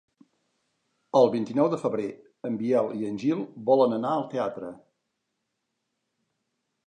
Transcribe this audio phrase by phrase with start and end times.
[1.19, 2.07] El vint-i-nou de febrer
[2.49, 4.71] en Biel i en Gil volen anar al teatre.